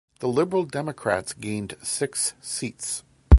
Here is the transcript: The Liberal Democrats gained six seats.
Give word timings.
The 0.19 0.27
Liberal 0.27 0.63
Democrats 0.65 1.31
gained 1.33 1.75
six 1.83 2.33
seats. 2.41 3.03